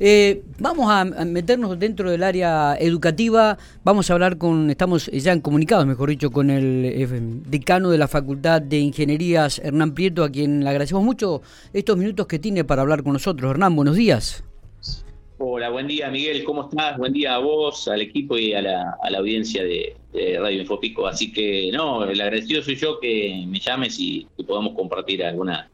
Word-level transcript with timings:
Eh, 0.00 0.42
vamos 0.58 0.90
a 0.90 1.04
meternos 1.04 1.76
dentro 1.78 2.10
del 2.10 2.22
área 2.22 2.76
educativa, 2.78 3.58
vamos 3.82 4.08
a 4.08 4.12
hablar 4.12 4.38
con, 4.38 4.70
estamos 4.70 5.06
ya 5.06 5.32
en 5.32 5.40
comunicados, 5.40 5.86
mejor 5.86 6.10
dicho, 6.10 6.30
con 6.30 6.50
el 6.50 6.84
eh, 6.84 7.08
decano 7.46 7.90
de 7.90 7.98
la 7.98 8.06
Facultad 8.06 8.62
de 8.62 8.78
Ingenierías, 8.78 9.58
Hernán 9.58 9.94
Prieto, 9.94 10.22
a 10.22 10.30
quien 10.30 10.62
le 10.62 10.70
agradecemos 10.70 11.02
mucho 11.02 11.42
estos 11.72 11.96
minutos 11.96 12.28
que 12.28 12.38
tiene 12.38 12.62
para 12.62 12.82
hablar 12.82 13.02
con 13.02 13.12
nosotros. 13.12 13.50
Hernán, 13.50 13.74
buenos 13.74 13.96
días. 13.96 14.44
Hola, 15.40 15.70
buen 15.70 15.86
día 15.86 16.10
Miguel, 16.10 16.42
¿cómo 16.42 16.68
estás? 16.68 16.98
Buen 16.98 17.12
día 17.12 17.36
a 17.36 17.38
vos, 17.38 17.86
al 17.86 18.00
equipo 18.00 18.36
y 18.36 18.54
a 18.54 18.62
la, 18.62 18.98
audiencia 19.16 19.62
de, 19.62 19.94
Radio 20.12 20.60
Infopico. 20.60 21.06
Así 21.06 21.32
que 21.32 21.70
no, 21.72 22.04
el 22.04 22.20
agradecido 22.20 22.60
soy 22.62 22.74
yo 22.74 22.98
que 22.98 23.44
me 23.46 23.60
llames 23.60 24.00
y 24.00 24.26
que 24.36 24.42
podamos 24.42 24.74
compartir 24.74 25.22
alguna 25.22 25.70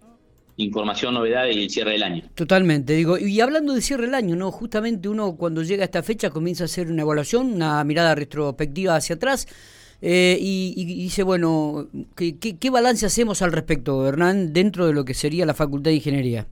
información, 0.57 1.15
novedad 1.15 1.47
y 1.47 1.63
el 1.63 1.71
cierre 1.71 1.93
del 1.93 2.03
año. 2.03 2.23
Totalmente, 2.35 2.95
digo, 2.95 3.19
y 3.19 3.41
hablando 3.41 3.75
de 3.75 3.81
cierre 3.81 4.07
del 4.07 4.15
año, 4.15 4.37
¿no? 4.37 4.51
Justamente 4.51 5.09
uno 5.09 5.37
cuando 5.37 5.63
llega 5.63 5.83
a 5.83 5.87
esta 5.87 6.03
fecha 6.03 6.31
comienza 6.31 6.65
a 6.65 6.67
hacer 6.67 6.89
una 6.89 7.03
evaluación, 7.03 7.53
una 7.53 7.83
mirada 7.85 8.15
retrospectiva 8.15 8.97
hacia 8.97 9.17
atrás. 9.17 9.47
Eh, 10.07 10.37
y, 10.39 10.85
dice, 10.85 11.23
bueno, 11.23 11.89
¿qué, 12.15 12.37
¿qué, 12.39 12.71
balance 12.71 13.07
hacemos 13.07 13.41
al 13.41 13.53
respecto, 13.53 14.07
Hernán, 14.07 14.53
dentro 14.53 14.87
de 14.87 14.93
lo 14.93 15.05
que 15.05 15.15
sería 15.15 15.47
la 15.47 15.55
Facultad 15.55 15.91
de 15.91 15.97
Ingeniería? 15.97 16.47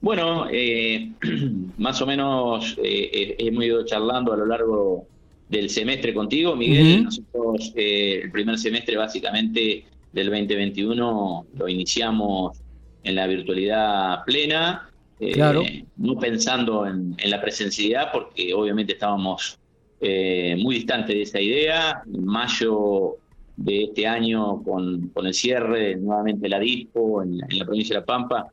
Bueno, 0.00 0.46
eh, 0.50 1.12
más 1.78 2.02
o 2.02 2.06
menos 2.06 2.76
eh, 2.82 3.36
hemos 3.38 3.64
ido 3.64 3.84
charlando 3.84 4.32
a 4.32 4.36
lo 4.36 4.46
largo 4.46 5.06
del 5.48 5.70
semestre 5.70 6.12
contigo, 6.12 6.56
Miguel. 6.56 7.04
Nosotros 7.04 7.72
el 7.76 8.30
primer 8.32 8.58
semestre 8.58 8.96
básicamente 8.96 9.84
del 10.12 10.26
2021 10.30 11.46
lo 11.56 11.68
iniciamos 11.68 12.60
en 13.02 13.14
la 13.14 13.26
virtualidad 13.26 14.24
plena, 14.24 14.90
eh, 15.20 15.84
no 15.96 16.18
pensando 16.18 16.86
en, 16.86 17.16
la 17.24 17.40
presencialidad, 17.40 18.12
porque 18.12 18.54
obviamente 18.54 18.92
estábamos 18.92 19.58
eh, 20.00 20.56
muy 20.58 20.76
distantes 20.76 21.14
de 21.16 21.22
esa 21.22 21.40
idea. 21.40 22.02
En 22.06 22.24
mayo 22.24 23.16
de 23.56 23.84
este 23.84 24.06
año, 24.06 24.62
con, 24.62 25.10
el 25.14 25.34
cierre 25.34 25.96
nuevamente 25.96 26.42
de 26.42 26.48
la 26.48 26.60
DISPO 26.60 27.22
en, 27.22 27.38
la 27.38 27.64
provincia 27.64 27.94
de 27.94 28.00
La 28.00 28.06
Pampa, 28.06 28.48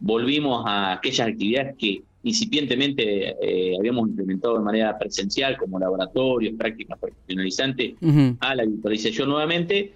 volvimos 0.00 0.64
a 0.66 0.92
aquellas 0.92 1.28
actividades 1.28 1.76
que 1.78 2.02
incipientemente 2.24 3.34
eh, 3.40 3.76
habíamos 3.78 4.08
implementado 4.08 4.58
de 4.58 4.64
manera 4.64 4.98
presencial, 4.98 5.56
como 5.56 5.78
laboratorios, 5.78 6.54
prácticas 6.56 6.98
profesionalizantes, 6.98 7.94
a 8.40 8.54
la 8.54 8.64
virtualización 8.64 9.28
nuevamente. 9.28 9.94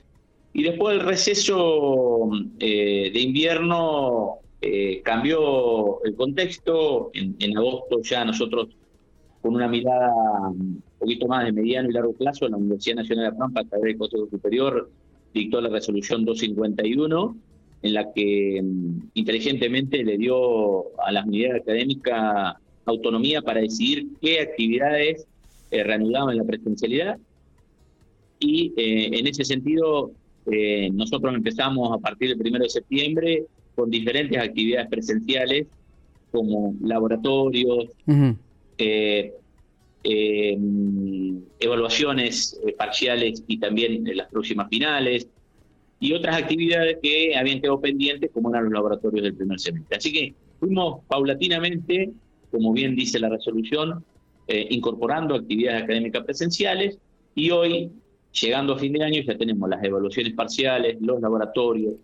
Y 0.56 0.62
después 0.62 0.98
el 0.98 1.04
receso 1.04 2.30
eh, 2.60 3.10
de 3.12 3.20
invierno 3.20 4.38
eh, 4.62 5.02
cambió 5.04 6.02
el 6.02 6.14
contexto. 6.16 7.10
En, 7.12 7.58
agosto 7.58 8.00
ya 8.00 8.24
nosotros, 8.24 8.68
con 9.42 9.54
una 9.54 9.68
mirada 9.68 10.10
un 10.48 10.82
poquito 10.98 11.28
más 11.28 11.44
de 11.44 11.52
mediano 11.52 11.90
y 11.90 11.92
largo 11.92 12.14
plazo, 12.14 12.48
la 12.48 12.56
Universidad 12.56 12.96
Nacional 12.96 13.32
de 13.32 13.38
Pampa, 13.38 13.60
a 13.60 13.64
través 13.64 13.84
del 13.84 13.98
Consejo 13.98 14.28
Superior, 14.30 14.90
dictó 15.34 15.60
la 15.60 15.68
resolución 15.68 16.24
251, 16.24 17.36
en 17.82 17.92
la 17.92 18.10
que 18.14 18.62
mm, 18.62 19.10
inteligentemente 19.12 20.02
le 20.04 20.16
dio 20.16 20.98
a 21.02 21.12
las 21.12 21.26
unidades 21.26 21.60
académicas 21.64 22.54
autonomía 22.86 23.42
para 23.42 23.60
decidir 23.60 24.06
qué 24.22 24.41
actividades 24.41 25.26
eh, 25.70 25.84
reanudaban 25.84 26.34
la 26.34 26.44
presencialidad. 26.44 27.18
Y 28.41 28.72
en 28.76 29.26
ese 29.26 29.44
sentido, 29.44 30.12
eh, 30.50 30.91
nosotros 30.92 31.34
empezamos 31.34 31.92
a 31.92 31.98
partir 31.98 32.36
del 32.36 32.47
1 32.47 32.58
de 32.61 32.69
septiembre 32.69 33.44
con 33.75 33.91
diferentes 33.91 34.39
actividades 34.39 34.88
presenciales 34.88 35.66
como 36.30 36.75
laboratorios, 36.83 37.86
eh, 38.78 39.33
eh, 40.05 40.58
evaluaciones 41.58 42.61
parciales 42.77 43.42
y 43.47 43.58
también 43.58 44.05
las 44.16 44.28
próximas 44.28 44.69
finales, 44.69 45.28
y 45.98 46.12
otras 46.12 46.37
actividades 46.37 46.99
que 47.03 47.34
habían 47.37 47.60
quedado 47.60 47.81
pendientes 47.81 48.31
como 48.32 48.50
eran 48.50 48.65
los 48.65 48.72
laboratorios 48.75 49.25
del 49.25 49.34
primer 49.34 49.59
semestre. 49.59 49.97
Así 49.97 50.12
que 50.12 50.34
fuimos 50.60 51.00
paulatinamente, 51.09 52.10
como 52.50 52.72
bien 52.72 52.94
dice 52.94 53.19
la 53.19 53.31
resolución, 53.31 54.04
incorporando 54.47 55.34
actividades 55.34 55.84
académicas 55.84 56.25
presenciales 56.25 56.99
y 57.34 57.50
hoy 57.50 57.91
Llegando 58.41 58.74
a 58.74 58.78
fin 58.78 58.92
de 58.92 59.04
año 59.04 59.22
ya 59.22 59.36
tenemos 59.36 59.69
las 59.69 59.82
evaluaciones 59.82 60.34
parciales, 60.34 60.97
los 61.00 61.20
laboratorios, 61.20 61.94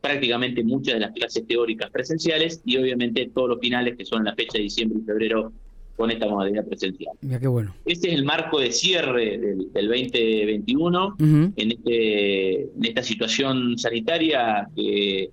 prácticamente 0.00 0.62
muchas 0.62 0.94
de 0.94 1.00
las 1.00 1.12
clases 1.12 1.46
teóricas 1.46 1.90
presenciales 1.90 2.62
y 2.64 2.76
obviamente 2.76 3.30
todos 3.34 3.50
los 3.50 3.60
finales 3.60 3.96
que 3.96 4.04
son 4.04 4.24
la 4.24 4.34
fecha 4.34 4.58
de 4.58 4.64
diciembre 4.64 5.00
y 5.02 5.04
febrero 5.04 5.52
con 5.96 6.10
esta 6.10 6.28
modalidad 6.28 6.64
presencial. 6.66 7.14
Mira 7.22 7.40
qué 7.40 7.46
bueno. 7.48 7.74
Este 7.84 8.08
es 8.08 8.14
el 8.14 8.24
marco 8.24 8.60
de 8.60 8.70
cierre 8.70 9.38
del, 9.38 9.88
2021 9.88 11.16
en, 11.18 11.52
este, 11.56 12.60
en 12.62 12.84
esta 12.84 13.02
situación 13.02 13.78
sanitaria 13.78 14.68
que 14.76 15.30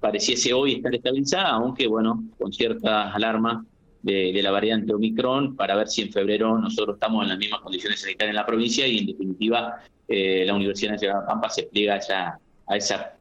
pareciese 0.00 0.52
hoy 0.52 0.74
estar 0.74 0.94
estabilizada, 0.94 1.50
aunque 1.50 1.86
bueno, 1.86 2.24
con 2.38 2.52
ciertas 2.52 3.14
alarmas 3.14 3.64
de, 4.04 4.40
la 4.42 4.50
variante 4.50 4.92
Omicron 4.92 5.56
para 5.56 5.74
ver 5.76 5.88
si 5.88 6.02
en 6.02 6.12
febrero 6.12 6.58
nosotros 6.58 6.96
estamos 6.96 7.22
en 7.22 7.30
las 7.30 7.38
mismas 7.38 7.60
condiciones 7.60 8.00
sanitarias 8.00 8.32
en 8.32 8.36
la 8.36 8.46
provincia 8.46 8.86
y 8.86 8.98
en 8.98 9.06
definitiva 9.06 9.82
eh, 10.06 10.44
la 10.46 10.54
Universidad 10.54 10.92
Nacional 10.92 11.22
de 11.22 11.26
Pampa 11.26 11.48
se 11.48 11.62
pliega 11.64 11.98
ya 12.06 12.38
a 12.66 12.76
esa 12.76 13.14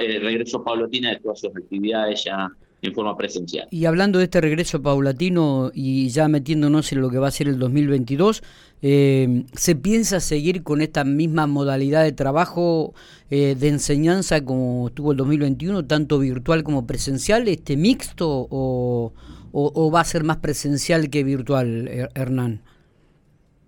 eh, 0.00 0.18
regreso 0.20 0.62
paulatino 0.62 1.08
de 1.08 1.16
todas 1.16 1.40
sus 1.40 1.50
actividades 1.50 2.22
ya 2.24 2.48
en 2.82 2.94
forma 2.94 3.16
presencial. 3.16 3.66
Y 3.72 3.86
hablando 3.86 4.18
de 4.18 4.24
este 4.24 4.40
regreso 4.40 4.80
paulatino 4.80 5.72
y 5.74 6.08
ya 6.10 6.28
metiéndonos 6.28 6.92
en 6.92 7.00
lo 7.00 7.10
que 7.10 7.18
va 7.18 7.26
a 7.26 7.32
ser 7.32 7.48
el 7.48 7.58
2022, 7.58 8.44
eh, 8.82 9.44
¿se 9.54 9.74
piensa 9.74 10.20
seguir 10.20 10.62
con 10.62 10.82
esta 10.82 11.02
misma 11.02 11.48
modalidad 11.48 12.04
de 12.04 12.12
trabajo 12.12 12.94
de 13.28 13.56
enseñanza 13.66 14.44
como 14.44 14.88
tuvo 14.90 15.10
el 15.10 15.16
2021, 15.16 15.84
tanto 15.86 16.20
virtual 16.20 16.62
como 16.62 16.86
presencial, 16.86 17.48
este 17.48 17.76
mixto 17.76 18.46
o, 18.48 19.12
o, 19.58 19.90
va 19.90 20.00
a 20.00 20.04
ser 20.04 20.22
más 20.22 20.36
presencial 20.38 21.08
que 21.08 21.24
virtual, 21.24 22.10
Hernán? 22.14 22.60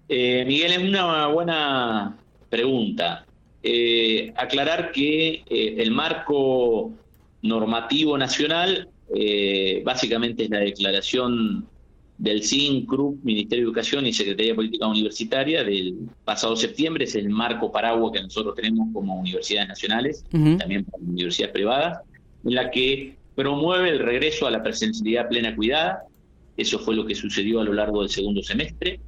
Eh, 0.08 0.44
Miguel, 0.46 0.72
es 0.72 0.78
una 0.78 1.28
buena 1.28 2.18
pregunta. 2.50 3.24
Eh, 3.62 4.32
aclarar 4.36 4.92
que 4.92 5.42
eh, 5.48 5.76
el 5.78 5.90
marco 5.90 6.92
normativo 7.42 8.18
nacional 8.18 8.88
básicamente 9.84 10.44
es 10.44 10.50
la 10.50 10.58
declaración 10.58 11.66
del 12.18 12.44
CIN, 12.44 12.84
CRUP, 12.84 13.24
Ministerio 13.24 13.64
de 13.64 13.68
Educación 13.68 14.06
y 14.06 14.12
Secretaría 14.12 14.52
de 14.52 14.56
Política 14.56 14.86
Universitaria 14.86 15.64
del 15.64 15.94
pasado 16.26 16.54
septiembre, 16.56 17.04
es 17.04 17.14
el 17.14 17.30
marco 17.30 17.72
paraguas 17.72 18.12
que 18.12 18.22
nosotros 18.22 18.54
tenemos 18.54 18.88
como 18.92 19.18
universidades 19.18 19.68
nacionales, 19.68 20.24
también 20.30 20.84
universidades 21.00 21.54
privadas, 21.54 22.00
en 22.44 22.54
la 22.54 22.70
que 22.70 23.17
promueve 23.38 23.90
el 23.90 24.00
regreso 24.00 24.48
a 24.48 24.50
la 24.50 24.64
presencialidad 24.64 25.28
plena 25.28 25.54
cuidada, 25.54 26.02
eso 26.56 26.80
fue 26.80 26.96
lo 26.96 27.06
que 27.06 27.14
sucedió 27.14 27.60
a 27.60 27.64
lo 27.64 27.72
largo 27.72 28.00
del 28.00 28.10
segundo 28.10 28.42
semestre, 28.42 28.98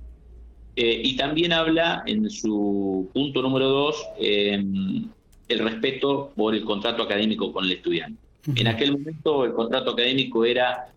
eh, 0.76 1.00
y 1.02 1.16
también 1.16 1.52
habla 1.52 2.04
en 2.06 2.30
su 2.30 3.10
punto 3.12 3.42
número 3.42 3.68
dos 3.68 4.06
em, 4.20 5.08
el 5.48 5.58
respeto 5.58 6.30
por 6.36 6.54
el 6.54 6.62
contrato 6.62 7.02
académico 7.02 7.52
con 7.52 7.64
el 7.64 7.72
estudiante. 7.72 8.22
En 8.54 8.68
aquel 8.68 8.92
momento 8.92 9.44
el 9.44 9.52
contrato 9.52 9.91
académico 9.91 10.44
era 10.44 10.92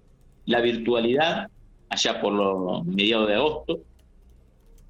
la 0.45 0.61
virtualidad, 0.61 1.47
allá 1.89 2.21
por 2.21 2.33
los 2.33 2.85
mediados 2.85 3.27
de 3.29 3.33
agosto. 3.33 3.79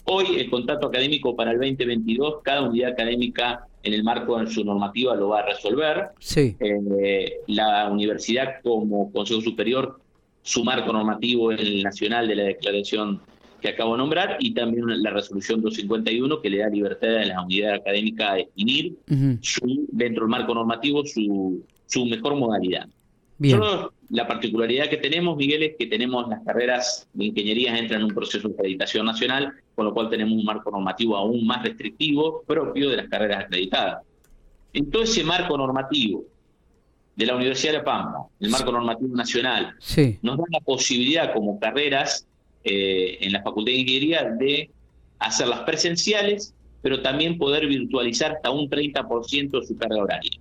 Hoy 0.04 0.26
el 0.36 0.50
contrato 0.50 0.88
académico 0.88 1.34
para 1.34 1.52
el 1.52 1.60
2022, 1.60 2.42
cada 2.44 2.64
unidad 2.64 2.92
académica 2.92 3.66
en 3.84 3.94
el 3.94 4.04
marco 4.04 4.40
de 4.40 4.48
su 4.48 4.64
normativa 4.64 5.16
lo 5.16 5.30
va 5.30 5.40
a 5.40 5.46
resolver. 5.46 6.10
Sí. 6.20 6.56
Eh, 6.60 7.40
la 7.48 7.90
universidad 7.92 8.62
como 8.64 9.12
Consejo 9.12 9.42
Superior, 9.42 10.00
su 10.42 10.64
marco 10.64 10.92
normativo 10.92 11.52
es 11.52 11.60
el 11.60 11.84
nacional 11.84 12.28
de 12.28 12.36
la 12.36 12.44
declaración 12.44 13.22
que 13.62 13.70
acabo 13.70 13.94
de 13.94 14.00
nombrar 14.00 14.38
y 14.40 14.54
también 14.54 14.86
la 15.02 15.10
resolución 15.12 15.62
251 15.62 16.42
que 16.42 16.50
le 16.50 16.58
da 16.58 16.70
libertad 16.70 17.18
a 17.18 17.26
las 17.26 17.44
unidades 17.44 17.80
académicas 17.80 18.30
a 18.30 18.36
definir 18.36 18.98
dentro 19.08 20.24
del 20.24 20.30
marco 20.30 20.54
normativo 20.54 21.06
su, 21.06 21.64
su 21.86 22.06
mejor 22.06 22.36
modalidad. 22.36 22.90
Bien 23.38 23.60
la 24.14 24.28
particularidad 24.28 24.90
que 24.90 24.98
tenemos, 24.98 25.36
Miguel, 25.36 25.64
es 25.64 25.76
que 25.76 25.88
tenemos 25.88 26.30
las 26.30 26.44
carreras 26.44 27.08
de 27.14 27.26
ingeniería 27.26 27.76
entran 27.76 28.02
en 28.02 28.06
un 28.06 28.14
proceso 28.14 28.48
de 28.48 28.54
acreditación 28.54 29.08
nacional, 29.08 29.52
con 29.74 29.86
lo 29.86 29.94
cual 29.94 30.08
tenemos 30.08 30.34
un 30.34 30.46
marco 30.46 30.70
normativo 30.70 31.18
aún 31.18 31.48
más 31.48 31.64
restrictivo 31.64 32.44
propio 32.46 32.92
de 32.92 32.98
las 32.98 33.08
carreras 33.08 33.46
acreditadas. 33.46 34.04
En 34.72 34.92
todo 34.92 35.02
ese 35.02 35.24
marco 35.24 35.58
normativo 35.58 36.26
de 37.16 37.26
la 37.26 37.36
Universidad 37.36 37.74
de 37.74 37.80
Pampa, 37.80 38.28
el 38.40 38.52
marco 38.52 38.72
normativo 38.72 39.16
nacional, 39.16 39.74
nos 40.22 40.38
da 40.38 40.44
la 40.52 40.60
posibilidad 40.60 41.34
como 41.34 41.60
carreras 41.60 42.28
eh, 42.64 43.18
en 43.20 43.32
la 43.32 43.42
Facultad 43.42 43.72
de 43.72 43.78
Ingeniería 43.80 44.26
de 44.26 44.70
hacerlas 45.18 45.62
presenciales, 45.62 46.54
pero 46.84 47.02
también 47.02 47.40
poder 47.40 47.66
virtualizar 47.66 48.34
hasta 48.34 48.52
un 48.52 48.70
30% 48.70 49.60
de 49.60 49.66
su 49.66 49.76
carga 49.76 50.04
horaria. 50.04 50.40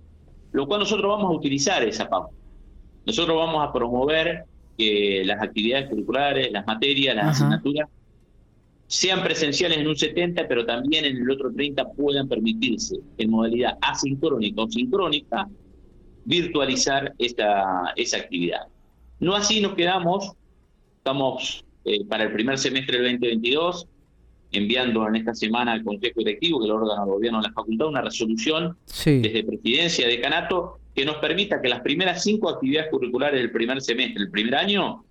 Lo 0.51 0.67
cual 0.67 0.81
nosotros 0.81 1.09
vamos 1.09 1.31
a 1.31 1.35
utilizar 1.35 1.81
esa 1.83 2.07
pauta 2.07 2.42
nosotros 3.05 3.37
vamos 3.37 3.67
a 3.67 3.71
promover 3.71 4.45
que 4.77 5.23
las 5.25 5.41
actividades 5.41 5.89
curriculares, 5.89 6.51
las 6.51 6.65
materias, 6.65 7.15
las 7.15 7.27
asignaturas, 7.27 7.89
sean 8.87 9.23
presenciales 9.23 9.79
en 9.79 9.87
un 9.87 9.95
70, 9.95 10.47
pero 10.47 10.65
también 10.65 11.05
en 11.05 11.17
el 11.17 11.29
otro 11.29 11.51
30 11.51 11.91
puedan 11.91 12.27
permitirse 12.27 12.97
en 13.17 13.29
modalidad 13.29 13.77
asincrónica 13.81 14.61
o 14.61 14.67
sincrónica 14.69 15.47
virtualizar 16.25 17.13
esa, 17.17 17.93
esa 17.95 18.17
actividad. 18.17 18.67
No 19.19 19.35
así 19.35 19.61
nos 19.61 19.73
quedamos, 19.73 20.33
estamos 20.97 21.65
eh, 21.85 22.05
para 22.05 22.25
el 22.25 22.33
primer 22.33 22.57
semestre 22.57 22.99
del 22.99 23.19
2022 23.19 23.87
enviando 24.51 25.07
en 25.07 25.15
esta 25.15 25.33
semana 25.33 25.73
al 25.73 25.83
Consejo 25.83 26.19
Directivo, 26.19 26.59
que 26.59 26.65
es 26.65 26.69
el 26.69 26.75
órgano 26.75 27.05
de 27.05 27.11
gobierno 27.11 27.41
de 27.41 27.47
la 27.47 27.53
facultad, 27.53 27.87
una 27.87 28.01
resolución 28.01 28.77
desde 29.03 29.43
presidencia 29.43 30.07
de 30.07 30.21
Canato 30.21 30.79
que 30.95 31.05
nos 31.05 31.17
permita 31.17 31.61
que 31.61 31.69
las 31.69 31.81
primeras 31.81 32.23
cinco 32.23 32.49
actividades 32.49 32.91
curriculares 32.91 33.39
del 33.39 33.51
primer 33.51 33.81
semestre, 33.81 34.23
el 34.23 34.31
primer 34.31 34.55
año, 34.55 35.03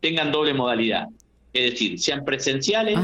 tengan 0.00 0.32
doble 0.32 0.54
modalidad. 0.54 1.08
Es 1.52 1.72
decir, 1.72 1.98
sean 1.98 2.24
presenciales, 2.24 2.98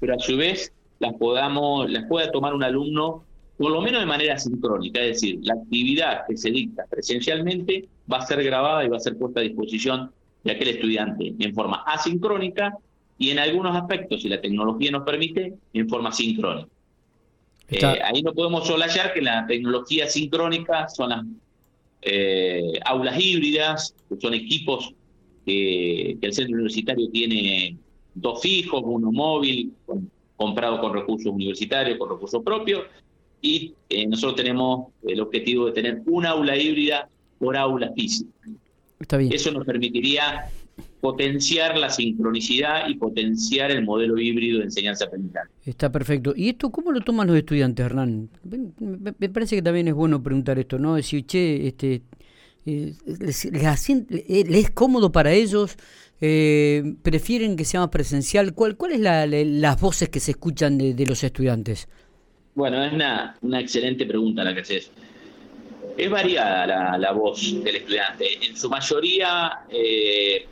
pero 0.00 0.14
a 0.14 0.18
su 0.18 0.36
vez 0.36 0.72
las 0.98 1.14
podamos, 1.14 1.90
las 1.90 2.04
pueda 2.06 2.30
tomar 2.30 2.54
un 2.54 2.64
alumno 2.64 3.24
por 3.56 3.72
lo 3.72 3.80
menos 3.80 4.00
de 4.00 4.06
manera 4.06 4.38
sincrónica, 4.38 5.00
es 5.00 5.14
decir, 5.14 5.38
la 5.42 5.54
actividad 5.54 6.26
que 6.28 6.36
se 6.36 6.50
dicta 6.50 6.84
presencialmente 6.90 7.88
va 8.10 8.18
a 8.18 8.26
ser 8.26 8.42
grabada 8.44 8.84
y 8.84 8.88
va 8.88 8.98
a 8.98 9.00
ser 9.00 9.16
puesta 9.16 9.40
a 9.40 9.42
disposición 9.42 10.12
de 10.44 10.52
aquel 10.52 10.68
estudiante 10.68 11.34
en 11.38 11.54
forma 11.54 11.82
asincrónica 11.86 12.76
y 13.18 13.30
en 13.30 13.38
algunos 13.38 13.74
aspectos, 13.74 14.20
si 14.20 14.28
la 14.28 14.40
tecnología 14.42 14.90
nos 14.90 15.04
permite, 15.04 15.54
en 15.72 15.88
forma 15.88 16.12
sincrónica. 16.12 16.68
Eh, 17.68 18.00
ahí 18.04 18.22
no 18.22 18.32
podemos 18.32 18.66
solayar 18.66 19.14
que 19.14 19.22
la 19.22 19.46
tecnología 19.46 20.06
sincrónica 20.06 20.88
son 20.88 21.08
las 21.08 21.24
eh, 22.08 22.78
aulas 22.84 23.18
híbridas, 23.18 23.94
que 24.08 24.20
son 24.20 24.32
equipos 24.32 24.94
que, 25.44 26.16
el 26.20 26.32
centro 26.32 26.54
universitario 26.54 27.10
tiene 27.10 27.76
dos 28.14 28.40
fijos, 28.40 28.80
uno 28.84 29.10
móvil, 29.10 29.72
comprado 30.36 30.80
con 30.80 30.94
recursos 30.94 31.32
universitarios, 31.32 31.98
con 31.98 32.10
recursos 32.10 32.42
propios, 32.44 32.84
y 33.42 33.74
eh, 33.88 34.06
nosotros 34.06 34.36
tenemos 34.36 34.88
el 35.06 35.20
objetivo 35.20 35.66
de 35.66 35.72
tener 35.72 36.02
una 36.06 36.30
aula 36.30 36.56
híbrida 36.56 37.08
por 37.38 37.56
aula 37.56 37.92
física. 37.92 38.30
Eso 39.30 39.50
nos 39.50 39.66
permitiría 39.66 40.48
potenciar 41.00 41.76
la 41.76 41.90
sincronicidad 41.90 42.88
y 42.88 42.94
potenciar 42.94 43.70
el 43.70 43.84
modelo 43.84 44.18
híbrido 44.18 44.58
de 44.58 44.64
enseñanza-aprendizaje. 44.64 45.48
Está 45.64 45.90
perfecto. 45.92 46.32
¿Y 46.36 46.50
esto 46.50 46.70
cómo 46.70 46.92
lo 46.92 47.00
toman 47.00 47.26
los 47.26 47.36
estudiantes, 47.36 47.84
Hernán? 47.84 48.30
Me 48.80 49.28
parece 49.28 49.56
que 49.56 49.62
también 49.62 49.88
es 49.88 49.94
bueno 49.94 50.22
preguntar 50.22 50.58
esto, 50.58 50.78
¿no? 50.78 50.94
Decir, 50.94 51.26
che, 51.26 51.66
este, 51.66 52.02
eh, 52.66 52.94
les, 53.06 53.44
eh, 53.44 54.44
es 54.48 54.70
cómodo 54.70 55.12
para 55.12 55.32
ellos? 55.32 55.76
Eh, 56.20 56.94
¿Prefieren 57.02 57.56
que 57.56 57.64
sea 57.64 57.80
más 57.80 57.90
presencial? 57.90 58.54
¿Cuál, 58.54 58.76
cuál 58.76 59.02
la, 59.02 59.26
las 59.26 59.80
voces 59.80 60.08
que 60.08 60.20
se 60.20 60.32
escuchan 60.32 60.78
de, 60.78 61.06
los 61.06 61.22
estudiantes? 61.22 61.88
Bueno, 62.54 62.82
es 62.82 62.92
una, 62.92 63.36
una 63.42 63.60
excelente 63.60 64.06
pregunta 64.06 64.42
la 64.42 64.54
que 64.54 64.60
haces. 64.60 64.90
Es 65.96 66.10
variada 66.10 66.66
la, 66.66 66.98
la, 66.98 67.12
voz 67.12 67.62
del 67.62 67.76
estudiante. 67.76 68.26
En 68.46 68.56
su 68.56 68.68
mayoría, 68.68 69.60
eh, 69.70 70.46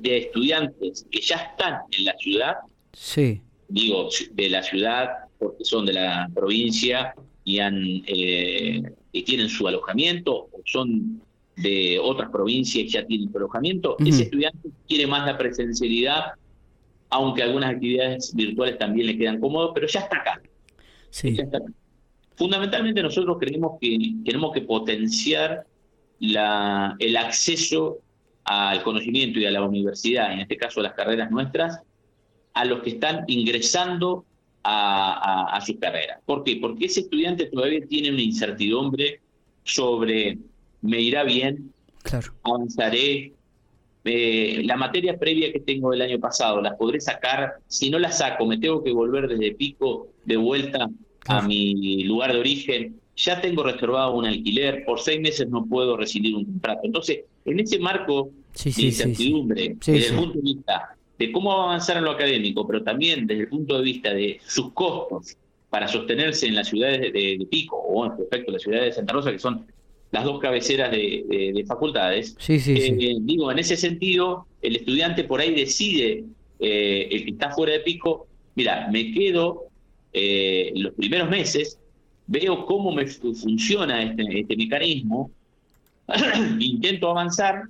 de 0.00 0.18
estudiantes 0.18 1.06
que 1.10 1.20
ya 1.20 1.36
están 1.36 1.80
en 1.96 2.04
la 2.04 2.16
ciudad, 2.18 2.54
sí. 2.92 3.40
digo 3.68 4.08
de 4.32 4.48
la 4.50 4.62
ciudad 4.62 5.08
porque 5.38 5.64
son 5.64 5.86
de 5.86 5.92
la 5.92 6.28
provincia 6.34 7.14
y, 7.44 7.58
han, 7.58 8.02
eh, 8.06 8.82
y 9.12 9.22
tienen 9.22 9.48
su 9.48 9.68
alojamiento, 9.68 10.48
o 10.52 10.62
son 10.64 11.22
de 11.56 11.98
otras 11.98 12.30
provincias 12.30 12.84
y 12.84 12.88
ya 12.88 13.06
tienen 13.06 13.30
su 13.30 13.38
alojamiento, 13.38 13.96
ese 14.00 14.24
estudiante 14.24 14.70
quiere 14.88 15.06
más 15.06 15.26
la 15.26 15.38
presencialidad, 15.38 16.32
aunque 17.08 17.42
algunas 17.42 17.70
actividades 17.70 18.34
virtuales 18.34 18.78
también 18.78 19.06
le 19.06 19.16
quedan 19.16 19.40
cómodos, 19.40 19.70
pero 19.74 19.86
ya 19.86 20.00
está 20.00 20.16
acá. 20.18 20.40
Sí. 21.10 21.36
Fundamentalmente 22.34 23.02
nosotros 23.02 23.38
creemos 23.40 23.78
que 23.80 23.96
tenemos 24.24 24.52
que 24.52 24.62
potenciar 24.62 25.66
la, 26.18 26.94
el 26.98 27.16
acceso 27.16 27.98
al 28.46 28.82
conocimiento 28.82 29.40
y 29.40 29.46
a 29.46 29.50
la 29.50 29.62
universidad, 29.62 30.32
en 30.32 30.40
este 30.40 30.56
caso 30.56 30.80
a 30.80 30.84
las 30.84 30.94
carreras 30.94 31.30
nuestras, 31.30 31.80
a 32.54 32.64
los 32.64 32.80
que 32.82 32.90
están 32.90 33.24
ingresando 33.26 34.24
a, 34.62 35.60
sus 35.64 35.76
carreras. 35.78 36.20
¿Por 36.24 36.42
qué? 36.42 36.58
Porque 36.60 36.86
ese 36.86 37.00
estudiante 37.00 37.46
todavía 37.46 37.80
tiene 37.86 38.10
una 38.10 38.22
incertidumbre 38.22 39.20
sobre 39.62 40.38
me 40.82 41.00
irá 41.00 41.24
bien, 41.24 41.72
avanzaré, 42.42 43.32
eh, 44.04 44.62
la 44.64 44.76
materia 44.76 45.18
previa 45.18 45.52
que 45.52 45.60
tengo 45.60 45.90
del 45.90 46.02
año 46.02 46.20
pasado, 46.20 46.60
las 46.60 46.74
podré 46.76 47.00
sacar, 47.00 47.54
si 47.66 47.90
no 47.90 47.98
las 47.98 48.18
saco, 48.18 48.46
me 48.46 48.58
tengo 48.58 48.82
que 48.82 48.92
volver 48.92 49.28
desde 49.28 49.54
pico 49.54 50.08
de 50.24 50.36
vuelta 50.36 50.88
a 51.26 51.42
mi 51.42 52.04
lugar 52.04 52.32
de 52.32 52.38
origen, 52.38 53.00
ya 53.16 53.40
tengo 53.40 53.62
reservado 53.62 54.14
un 54.14 54.26
alquiler, 54.26 54.84
por 54.84 55.00
seis 55.00 55.20
meses 55.20 55.48
no 55.48 55.64
puedo 55.64 55.96
recibir 55.96 56.34
un 56.34 56.44
contrato. 56.44 56.80
Entonces, 56.84 57.20
en 57.44 57.60
ese 57.60 57.78
marco 57.78 58.30
de 58.62 58.82
incertidumbre, 58.82 59.76
desde 59.84 60.08
el 60.08 60.16
punto 60.16 60.38
de 60.38 60.42
vista 60.42 60.96
de 61.18 61.32
cómo 61.32 61.52
avanzar 61.52 61.96
en 61.96 62.04
lo 62.04 62.10
académico, 62.10 62.66
pero 62.66 62.82
también 62.82 63.26
desde 63.26 63.42
el 63.42 63.48
punto 63.48 63.78
de 63.78 63.84
vista 63.84 64.12
de 64.12 64.38
sus 64.46 64.72
costos 64.72 65.36
para 65.70 65.88
sostenerse 65.88 66.46
en 66.46 66.54
las 66.54 66.68
ciudades 66.68 67.12
de, 67.12 67.46
Pico, 67.50 67.76
o 67.76 68.06
en 68.06 68.12
efecto 68.22 68.52
las 68.52 68.62
ciudades 68.62 68.86
de 68.86 68.92
Santa 68.92 69.14
Rosa, 69.14 69.32
que 69.32 69.38
son 69.38 69.66
las 70.10 70.24
dos 70.24 70.38
cabeceras 70.38 70.90
de, 70.90 71.64
facultades, 71.66 72.36
eh, 72.48 73.16
digo, 73.20 73.50
en 73.50 73.58
ese 73.58 73.76
sentido, 73.76 74.46
el 74.62 74.76
estudiante 74.76 75.24
por 75.24 75.40
ahí 75.40 75.54
decide, 75.54 76.24
eh, 76.60 77.08
el 77.10 77.24
que 77.24 77.30
está 77.30 77.50
fuera 77.50 77.72
de 77.72 77.80
Pico, 77.80 78.26
mira, 78.54 78.88
me 78.90 79.12
quedo 79.12 79.64
eh, 80.12 80.72
los 80.76 80.94
primeros 80.94 81.28
meses, 81.28 81.78
veo 82.26 82.66
cómo 82.66 82.92
me 82.92 83.06
funciona 83.06 84.02
este, 84.02 84.40
este 84.40 84.56
mecanismo, 84.56 85.30
intento 86.58 87.10
avanzar 87.10 87.64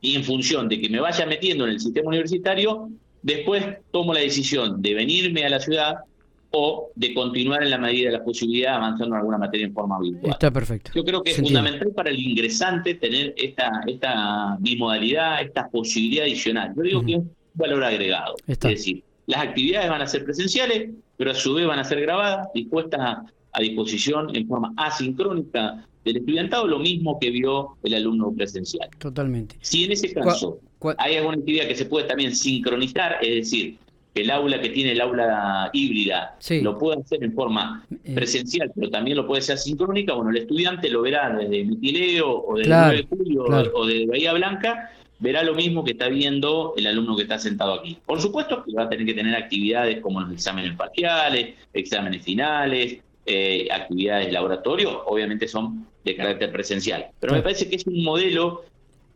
y 0.00 0.16
en 0.16 0.24
función 0.24 0.68
de 0.68 0.80
que 0.80 0.88
me 0.88 1.00
vaya 1.00 1.24
metiendo 1.26 1.64
en 1.64 1.72
el 1.72 1.80
sistema 1.80 2.08
universitario, 2.08 2.90
después 3.22 3.64
tomo 3.90 4.12
la 4.12 4.20
decisión 4.20 4.82
de 4.82 4.94
venirme 4.94 5.44
a 5.44 5.48
la 5.48 5.60
ciudad 5.60 5.96
o 6.50 6.90
de 6.94 7.14
continuar 7.14 7.62
en 7.62 7.70
la 7.70 7.78
medida 7.78 8.10
de 8.10 8.18
la 8.18 8.24
posibilidad 8.24 8.76
avanzando 8.76 9.14
en 9.14 9.20
alguna 9.20 9.38
materia 9.38 9.66
en 9.66 9.72
forma 9.72 9.98
virtual. 9.98 10.32
Está 10.32 10.50
perfecto. 10.52 10.92
Yo 10.94 11.04
creo 11.04 11.22
que 11.22 11.32
es 11.32 11.36
fundamental 11.38 11.88
para 11.96 12.10
el 12.10 12.18
ingresante 12.20 12.94
tener 12.94 13.34
esta, 13.36 13.80
esta 13.86 14.56
bimodalidad, 14.60 15.42
esta 15.42 15.68
posibilidad 15.68 16.26
adicional. 16.26 16.72
Yo 16.76 16.82
digo 16.82 17.04
que 17.04 17.12
es 17.12 17.18
un 17.18 17.30
valor 17.54 17.82
agregado. 17.82 18.36
Es 18.46 18.60
decir, 18.60 19.02
las 19.26 19.42
actividades 19.42 19.90
van 19.90 20.02
a 20.02 20.06
ser 20.06 20.24
presenciales, 20.24 20.90
pero 21.16 21.32
a 21.32 21.34
su 21.34 21.54
vez 21.54 21.66
van 21.66 21.78
a 21.78 21.84
ser 21.84 22.00
grabadas, 22.00 22.48
dispuestas 22.54 23.00
a, 23.00 23.24
a 23.54 23.60
disposición 23.60 24.34
en 24.36 24.46
forma 24.46 24.72
asincrónica 24.76 25.86
del 26.04 26.18
estudiantado, 26.18 26.66
lo 26.66 26.78
mismo 26.78 27.18
que 27.18 27.30
vio 27.30 27.76
el 27.82 27.94
alumno 27.94 28.32
presencial. 28.32 28.90
Totalmente. 28.98 29.56
Si 29.62 29.84
en 29.84 29.92
ese 29.92 30.12
caso 30.12 30.58
hay 30.98 31.16
alguna 31.16 31.38
actividad 31.38 31.66
que 31.66 31.74
se 31.74 31.86
puede 31.86 32.06
también 32.06 32.34
sincronizar, 32.36 33.16
es 33.22 33.34
decir, 33.36 33.78
que 34.14 34.22
el 34.22 34.30
aula 34.30 34.60
que 34.60 34.68
tiene 34.68 34.92
el 34.92 35.00
aula 35.00 35.70
híbrida 35.72 36.36
lo 36.62 36.78
puede 36.78 37.00
hacer 37.00 37.24
en 37.24 37.32
forma 37.32 37.84
eh. 37.90 38.14
presencial, 38.14 38.70
pero 38.74 38.90
también 38.90 39.16
lo 39.16 39.26
puede 39.26 39.40
hacer 39.40 39.58
sincrónica, 39.58 40.14
bueno, 40.14 40.30
el 40.30 40.36
estudiante 40.36 40.88
lo 40.88 41.02
verá 41.02 41.34
desde 41.36 41.64
Mitileo 41.64 42.44
o 42.44 42.56
desde 42.56 42.70
9 42.70 42.96
de 42.96 43.06
julio 43.08 43.44
o 43.74 43.86
de 43.86 44.06
Bahía 44.06 44.32
Blanca, 44.34 44.90
verá 45.18 45.42
lo 45.42 45.54
mismo 45.54 45.82
que 45.84 45.92
está 45.92 46.08
viendo 46.08 46.74
el 46.76 46.86
alumno 46.86 47.16
que 47.16 47.22
está 47.22 47.38
sentado 47.38 47.74
aquí. 47.74 47.98
Por 48.06 48.20
supuesto 48.20 48.62
que 48.62 48.72
va 48.72 48.84
a 48.84 48.88
tener 48.88 49.06
que 49.06 49.14
tener 49.14 49.34
actividades 49.34 50.00
como 50.00 50.20
los 50.20 50.32
exámenes 50.32 50.76
parciales, 50.76 51.54
exámenes 51.72 52.22
finales, 52.22 52.98
eh, 53.26 53.68
actividades 53.70 54.26
de 54.26 54.32
laboratorio, 54.32 55.04
obviamente 55.06 55.48
son 55.48 55.86
de 56.04 56.16
carácter 56.16 56.52
presencial. 56.52 57.06
Pero 57.20 57.32
me 57.32 57.42
parece 57.42 57.68
que 57.68 57.76
es 57.76 57.86
un 57.86 58.04
modelo 58.04 58.64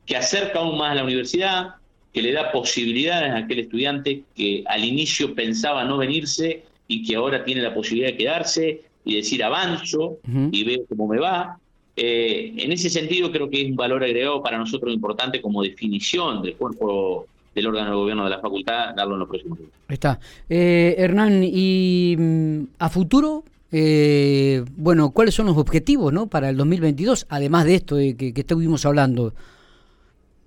que 0.06 0.16
acerca 0.16 0.60
aún 0.60 0.78
más 0.78 0.92
a 0.92 0.94
la 0.94 1.04
universidad, 1.04 1.74
que 2.12 2.22
le 2.22 2.32
da 2.32 2.50
posibilidades 2.50 3.30
a 3.32 3.38
aquel 3.38 3.58
estudiante 3.60 4.22
que 4.34 4.64
al 4.66 4.84
inicio 4.84 5.34
pensaba 5.34 5.84
no 5.84 5.98
venirse 5.98 6.64
y 6.88 7.06
que 7.06 7.16
ahora 7.16 7.44
tiene 7.44 7.60
la 7.60 7.74
posibilidad 7.74 8.08
de 8.08 8.16
quedarse 8.16 8.82
y 9.04 9.16
decir 9.16 9.44
avanzo 9.44 10.18
y 10.50 10.64
veo 10.64 10.80
cómo 10.88 11.06
me 11.06 11.18
va. 11.18 11.58
Eh, 11.96 12.54
en 12.56 12.72
ese 12.72 12.88
sentido 12.88 13.30
creo 13.30 13.50
que 13.50 13.60
es 13.60 13.70
un 13.70 13.76
valor 13.76 14.02
agregado 14.02 14.42
para 14.42 14.56
nosotros 14.56 14.94
importante 14.94 15.42
como 15.42 15.62
definición 15.62 16.42
del 16.42 16.54
cuerpo 16.54 17.26
del 17.54 17.66
órgano 17.66 17.90
de 17.90 17.96
gobierno 17.96 18.24
de 18.24 18.30
la 18.30 18.40
facultad, 18.40 18.94
darlo 18.94 19.14
en 19.14 19.20
los 19.20 19.28
próximos 19.28 19.58
días. 19.58 19.70
Está. 19.88 20.20
Eh, 20.48 20.94
Hernán, 20.96 21.42
¿y 21.44 22.14
mm, 22.16 22.62
a 22.78 22.88
futuro 22.88 23.44
eh, 23.70 24.64
bueno, 24.76 25.10
¿cuáles 25.10 25.34
son 25.34 25.46
los 25.46 25.56
objetivos 25.56 26.12
¿no? 26.12 26.26
para 26.28 26.48
el 26.48 26.56
2022, 26.56 27.26
además 27.28 27.64
de 27.66 27.74
esto 27.74 27.96
de 27.96 28.16
que, 28.16 28.32
estuvimos 28.34 28.86
hablando? 28.86 29.34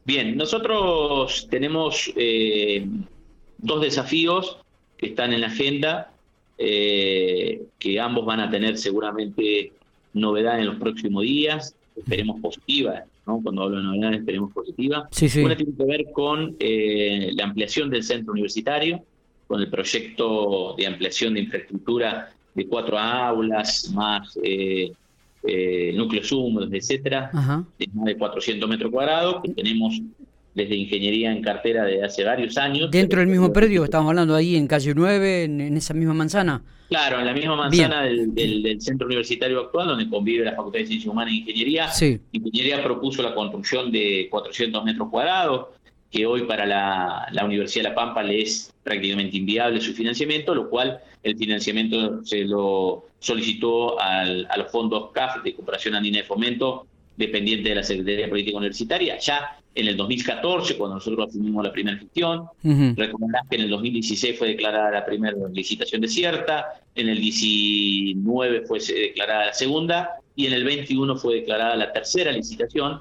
Bien, 0.06 0.36
nosotros 0.36 1.48
tenemos 1.50 2.12
eh, 2.16 2.88
dos 3.60 3.82
desafíos 3.82 4.58
que 4.98 5.08
están 5.08 5.34
en 5.34 5.42
la 5.42 5.48
agenda, 5.48 6.12
eh, 6.58 7.62
que 7.78 8.00
ambos 8.00 8.26
van 8.26 8.40
a 8.40 8.50
tener 8.50 8.78
seguramente 8.78 9.72
novedad 10.14 10.60
en 10.60 10.66
los 10.66 10.76
próximos 10.78 11.24
días, 11.24 11.76
esperemos 11.96 12.40
positiva 12.42 13.04
¿no? 13.26 13.40
cuando 13.42 13.64
hablo 13.64 13.78
de 13.78 13.84
novedades 13.84 14.26
tenemos 14.26 14.52
positiva. 14.52 15.08
Sí, 15.12 15.30
sí. 15.30 15.42
Una 15.42 15.56
tiene 15.56 15.74
que 15.78 15.86
ver 15.86 16.12
con 16.12 16.56
eh, 16.60 17.32
la 17.34 17.46
ampliación 17.46 17.90
del 17.90 18.04
centro 18.04 18.34
universitario, 18.34 19.04
con 19.48 19.62
el 19.62 19.70
proyecto 19.70 20.76
de 20.78 20.88
ampliación 20.88 21.34
de 21.34 21.42
infraestructura 21.42 22.34
de 22.54 22.68
cuatro 22.68 22.98
aulas, 22.98 23.92
más 23.94 24.38
eh, 24.44 24.92
eh, 25.44 25.94
núcleos 25.96 26.32
húmedos, 26.32 26.70
etcétera, 26.72 27.32
de 27.78 27.88
más 27.94 28.06
de 28.06 28.18
400 28.18 28.70
metros 28.70 28.92
cuadrados, 28.92 29.42
que 29.44 29.54
tenemos 29.54 30.00
desde 30.54 30.76
ingeniería 30.76 31.32
en 31.32 31.42
cartera 31.42 31.86
de 31.86 32.04
hace 32.04 32.24
varios 32.24 32.58
años. 32.58 32.92
¿Dentro 32.92 33.20
del 33.20 33.30
mismo 33.30 33.54
predio? 33.54 33.84
Estamos 33.84 34.10
hablando 34.10 34.36
ahí 34.36 34.56
en 34.56 34.68
calle 34.68 34.94
9, 34.94 35.44
en, 35.46 35.78
esa 35.78 35.94
misma 35.94 36.14
manzana. 36.14 36.62
Claro, 36.90 37.20
en 37.20 37.26
la 37.26 37.34
misma 37.34 37.56
manzana 37.56 38.04
del, 38.04 38.82
centro 38.82 39.08
universitario 39.08 39.62
actual, 39.62 39.88
donde 39.88 40.10
convive 40.10 40.44
la 40.44 40.56
Facultad 40.56 40.80
de 40.80 40.88
Ciencias 40.88 41.10
Humanas 41.10 41.34
e 41.34 41.38
Ingeniería. 41.38 41.88
Sí. 41.88 42.20
Ingeniería 42.34 42.84
propuso 42.84 43.24
la 43.24 43.34
construcción 43.34 43.92
de 43.92 44.28
400 44.30 44.84
metros 44.84 45.08
cuadrados, 45.10 45.68
que 46.12 46.26
hoy 46.26 46.44
para 46.44 46.66
la, 46.66 47.28
la 47.32 47.46
Universidad 47.46 47.86
de 47.86 47.90
La 47.90 47.96
Pampa 47.96 48.22
le 48.22 48.42
es 48.42 48.74
prácticamente 48.84 49.38
inviable 49.38 49.80
su 49.80 49.94
financiamiento, 49.94 50.54
lo 50.54 50.70
cual 50.70 51.00
el 51.24 51.38
financiamiento 51.38 52.24
se 52.24 52.44
lo 52.44 53.06
solicitó 53.20 54.00
al, 54.00 54.48
a 54.50 54.58
los 54.58 54.72
fondos 54.72 55.12
CAF 55.12 55.44
de 55.44 55.54
Cooperación 55.54 55.96
Andina 55.96 56.20
de 56.20 56.24
Fomento, 56.24 56.88
dependiente 57.16 57.70
de 57.70 57.76
la 57.76 57.84
Secretaría 57.84 58.26
de 58.26 58.30
Política 58.30 58.58
Universitaria. 58.58 59.20
Ya 59.20 59.58
en 59.74 59.88
el 59.88 59.96
2014, 59.96 60.78
cuando 60.78 60.96
nosotros 60.96 61.30
asumimos 61.30 61.64
la 61.64 61.72
primera 61.72 61.98
gestión. 61.98 62.46
Recordás 62.64 63.44
que 63.50 63.56
en 63.56 63.62
el 63.64 63.70
2016 63.70 64.38
fue 64.38 64.50
declarada 64.50 64.92
la 64.92 65.06
primera 65.06 65.36
licitación 65.52 66.02
desierta, 66.02 66.82
en 66.96 67.10
el 67.10 67.20
19 67.22 68.64
fue 68.66 68.80
declarada 68.80 69.48
la 69.48 69.54
segunda 69.54 70.10
y 70.36 70.48
en 70.48 70.54
el 70.54 70.64
21 70.64 71.16
fue 71.16 71.36
declarada 71.36 71.76
la 71.76 71.94
tercera 71.94 72.32
licitación 72.32 73.00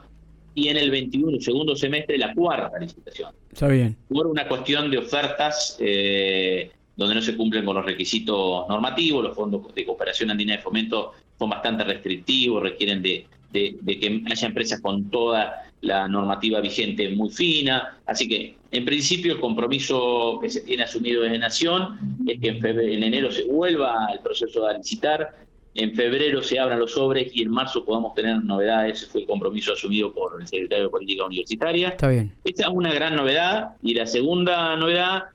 y 0.55 0.69
en 0.69 0.77
el 0.77 0.91
21, 0.91 1.41
segundo 1.41 1.77
semestre, 1.77 2.19
la 2.19 2.35
cuarta 2.35 2.79
licitación. 2.79 3.33
Está 3.53 3.69
bien. 3.69 3.97
Por 4.09 4.27
una 4.27 4.47
cuestión 4.47 4.91
de 4.91 4.99
ofertas 4.99 5.77
eh, 5.81 6.71
donde 7.01 7.15
no 7.15 7.23
se 7.23 7.35
cumplen 7.35 7.65
con 7.65 7.77
los 7.77 7.87
requisitos 7.87 8.69
normativos, 8.69 9.25
los 9.25 9.35
fondos 9.35 9.75
de 9.75 9.87
cooperación 9.87 10.31
andina 10.31 10.57
de 10.57 10.63
fomento 10.63 11.13
son 11.39 11.49
bastante 11.49 11.83
restrictivos, 11.83 12.63
requieren 12.63 13.01
de, 13.01 13.27
de, 13.51 13.79
de 13.81 13.99
que 13.99 14.23
haya 14.31 14.47
empresas 14.47 14.83
con 14.83 15.09
toda 15.09 15.65
la 15.81 16.07
normativa 16.09 16.61
vigente 16.61 17.09
muy 17.09 17.31
fina, 17.31 17.99
así 18.05 18.29
que 18.29 18.55
en 18.71 18.85
principio 18.85 19.33
el 19.33 19.41
compromiso 19.41 20.39
que 20.43 20.51
se 20.51 20.61
tiene 20.61 20.83
asumido 20.83 21.23
desde 21.23 21.39
Nación 21.39 21.99
es 22.27 22.39
que 22.39 22.49
en, 22.49 22.67
en 22.67 23.03
enero 23.03 23.33
se 23.33 23.45
vuelva 23.45 24.05
al 24.09 24.21
proceso 24.21 24.67
de 24.67 24.77
licitar, 24.77 25.35
en 25.75 25.95
febrero 25.95 26.43
se 26.43 26.59
abran 26.59 26.81
los 26.81 26.93
sobres 26.93 27.31
y 27.35 27.41
en 27.41 27.51
marzo 27.51 27.83
podamos 27.83 28.13
tener 28.13 28.45
novedades, 28.45 29.01
ese 29.01 29.11
fue 29.11 29.23
el 29.23 29.27
compromiso 29.27 29.73
asumido 29.73 30.13
por 30.13 30.39
el 30.39 30.47
secretario 30.47 30.85
de 30.85 30.91
Política 30.91 31.25
Universitaria. 31.25 31.89
Está 31.89 32.09
bien. 32.09 32.31
Esta 32.45 32.65
es 32.65 32.69
una 32.69 32.93
gran 32.93 33.17
novedad 33.17 33.71
y 33.83 33.95
la 33.95 34.05
segunda 34.05 34.77
novedad 34.77 35.31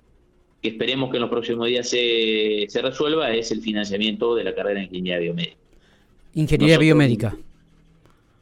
que 0.66 0.72
esperemos 0.72 1.12
que 1.12 1.18
en 1.18 1.22
los 1.22 1.30
próximos 1.30 1.68
días 1.68 1.88
se, 1.88 2.66
se 2.68 2.82
resuelva 2.82 3.32
es 3.32 3.52
el 3.52 3.62
financiamiento 3.62 4.34
de 4.34 4.44
la 4.44 4.56
carrera 4.56 4.80
de 4.80 4.86
Ingeniería 4.88 5.20
Biomédica. 5.20 5.58
Ingeniería 6.34 6.78
Biomédica. 6.80 7.38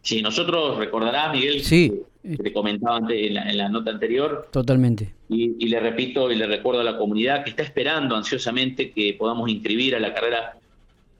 Sí, 0.02 0.22
nosotros 0.22 0.78
recordarás, 0.78 1.34
Miguel, 1.34 1.62
sí. 1.62 1.92
que 2.24 2.38
te 2.38 2.54
comentaba 2.54 2.96
antes 2.96 3.18
en 3.28 3.58
la, 3.58 3.68
nota 3.68 3.92
anterior. 3.92 4.48
Totalmente. 4.54 5.14
Y, 5.28 5.68
le 5.68 5.80
repito 5.82 6.32
y 6.32 6.36
le 6.36 6.48
recuerdo 6.48 6.80
a 6.80 6.86
la 6.86 6.98
comunidad 6.98 7.44
que 7.44 7.50
está 7.50 7.64
esperando 7.64 8.16
ansiosamente 8.16 8.92
que 8.92 9.16
podamos 9.16 9.50
inscribir 9.50 9.96
a 9.96 10.00
la 10.00 10.14
carrera, 10.14 10.58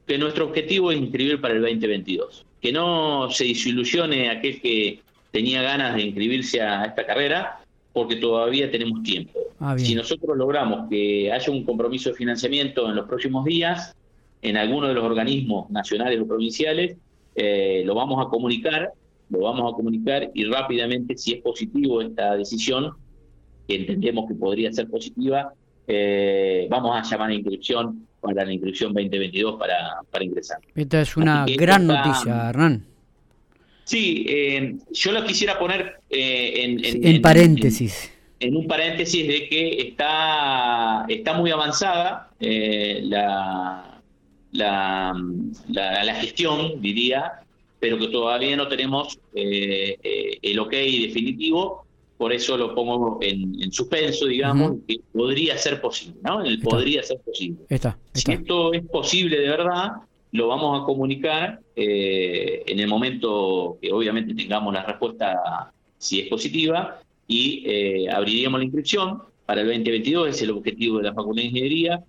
que 0.08 0.18
nuestro 0.18 0.46
objetivo 0.46 0.90
es 0.92 1.00
inscribir 1.00 1.42
para 1.42 1.54
el 1.54 1.62
2022. 1.62 2.46
Que 2.62 2.72
no 2.72 3.30
se 3.30 3.44
desilusione 3.44 4.30
aquel 4.30 4.62
que 4.62 5.02
tenía 5.32 5.62
ganas 5.62 5.96
de 5.96 6.04
inscribirse 6.04 6.62
a 6.62 6.86
esta 6.86 7.06
carrera, 7.06 7.60
porque 7.92 8.16
todavía 8.16 8.72
tenemos 8.72 9.04
tiempo. 9.04 9.43
Ah, 9.66 9.78
si 9.78 9.96
nosotros 9.96 10.36
logramos 10.36 10.90
que 10.90 11.32
haya 11.32 11.50
un 11.50 11.64
compromiso 11.64 12.10
de 12.10 12.16
financiamiento 12.16 12.90
en 12.90 12.98
los 12.98 13.08
próximos 13.08 13.46
días, 13.46 13.96
en 14.42 14.58
alguno 14.58 14.90
de 14.90 14.94
los 14.94 15.06
organismos 15.06 15.70
nacionales 15.72 16.20
o 16.20 16.28
provinciales, 16.28 16.98
eh, 17.34 17.82
lo 17.86 17.96
vamos 17.96 18.26
a 18.26 18.30
comunicar, 18.30 18.92
lo 19.30 19.40
vamos 19.40 19.72
a 19.72 19.74
comunicar 19.74 20.30
y 20.34 20.44
rápidamente, 20.44 21.16
si 21.16 21.36
es 21.36 21.42
positivo 21.42 22.02
esta 22.02 22.36
decisión, 22.36 22.92
que 23.66 23.76
entendemos 23.76 24.28
que 24.28 24.36
podría 24.36 24.70
ser 24.74 24.90
positiva, 24.90 25.54
eh, 25.88 26.68
vamos 26.70 26.98
a 26.98 27.10
llamar 27.10 27.30
a 27.30 27.34
inscripción 27.34 28.06
para 28.20 28.44
la 28.44 28.52
inscripción 28.52 28.92
2022 28.92 29.58
para, 29.58 30.02
para 30.12 30.26
ingresar. 30.26 30.58
Esta 30.76 31.00
es 31.00 31.16
una 31.16 31.46
gran 31.46 31.88
noticia, 31.88 32.50
Hernán. 32.50 32.86
Sí, 33.86 34.26
eh, 34.28 34.76
yo 34.92 35.14
lo 35.14 35.24
quisiera 35.24 35.58
poner 35.58 36.02
en, 36.10 36.82
en, 36.84 37.22
paréntesis. 37.22 38.13
En, 38.44 38.58
un 38.58 38.68
paréntesis 38.68 39.28
de 39.28 39.48
que 39.50 39.82
está, 39.82 41.06
está 41.08 41.34
muy 41.34 41.52
avanzada 41.52 42.30
la, 42.40 43.94
la, 44.54 45.14
la, 46.04 46.16
gestión, 46.16 46.82
diría, 46.82 47.44
pero 47.80 47.98
que 47.98 48.08
todavía 48.08 48.56
no 48.56 48.68
tenemos 48.68 49.20
eh, 49.34 49.98
eh, 50.04 50.38
el 50.42 50.60
ok 50.60 50.72
definitivo, 50.72 51.86
por 52.18 52.32
eso 52.32 52.56
lo 52.56 52.74
pongo 52.74 53.20
en, 53.22 53.72
suspenso, 53.72 54.28
digamos, 54.28 54.78
que 54.88 55.00
podría 55.12 55.58
ser 55.58 55.82
posible, 55.82 56.20
¿no? 56.24 56.42
El 56.44 56.60
podría 56.60 57.04
ser 57.04 57.20
posible. 57.20 57.66
Si 58.14 58.32
esto 58.32 58.74
es 58.74 58.84
posible 58.84 59.40
de 59.40 59.50
verdad, 59.50 59.92
lo 60.32 60.48
vamos 60.48 60.82
a 60.82 60.86
comunicar 60.86 61.60
eh, 61.76 62.64
en 62.66 62.80
el 62.80 62.88
momento 62.88 63.78
que 63.82 63.92
obviamente 63.92 64.34
tengamos 64.34 64.74
la 64.74 64.86
respuesta 64.86 65.72
si 65.98 66.22
es 66.22 66.28
positiva 66.30 67.00
y 67.28 68.08
abriríamos 68.10 68.60
la 68.60 68.66
inscripción 68.66 69.22
para 69.46 69.62
el 69.62 69.68
2022, 69.68 70.30
es 70.30 70.42
el 70.42 70.52
objetivo 70.52 70.98
de 70.98 71.04
la 71.04 71.14
Facultad 71.14 71.42
de 71.42 71.48
Ingeniería. 71.48 72.04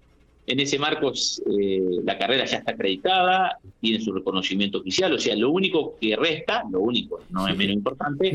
En 0.46 0.60
ese 0.60 0.78
marco, 0.78 1.10
eh, 1.10 1.80
la 2.04 2.18
carrera 2.18 2.44
ya 2.44 2.58
está 2.58 2.72
acreditada, 2.72 3.58
tiene 3.80 4.00
su 4.00 4.12
reconocimiento 4.12 4.78
oficial, 4.78 5.12
o 5.14 5.18
sea, 5.18 5.34
lo 5.36 5.50
único 5.50 5.96
que 6.00 6.14
resta, 6.16 6.64
lo 6.70 6.80
único, 6.80 7.20
no 7.30 7.48
es 7.48 7.56
menos 7.56 7.74
importante, 7.74 8.30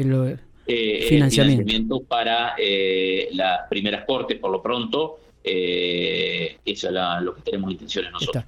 eh, 0.68 1.06
financiamiento. 1.08 2.02
para 2.02 2.56
eh, 2.58 3.30
las 3.34 3.68
primeras 3.70 4.06
cortes, 4.06 4.40
por 4.40 4.52
lo 4.52 4.62
pronto. 4.62 5.20
eso 5.44 6.56
es 6.66 7.24
lo 7.24 7.36
que 7.36 7.42
tenemos 7.42 7.72
intenciones 7.72 8.12
nosotros. 8.12 8.44